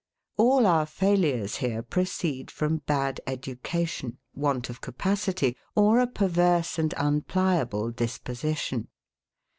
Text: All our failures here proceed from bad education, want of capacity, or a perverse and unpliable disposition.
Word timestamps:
All 0.35 0.65
our 0.65 0.87
failures 0.87 1.57
here 1.57 1.83
proceed 1.83 2.49
from 2.49 2.77
bad 2.87 3.21
education, 3.27 4.17
want 4.33 4.67
of 4.67 4.81
capacity, 4.81 5.55
or 5.75 5.99
a 5.99 6.07
perverse 6.07 6.79
and 6.79 6.91
unpliable 6.97 7.91
disposition. 7.91 8.87